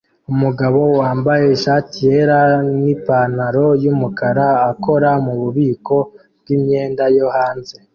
[0.31, 2.39] Umugabo wambaye ishati yera
[2.79, 5.95] nipantaro yumukara akora mububiko
[6.41, 7.75] bwimyenda yo hanze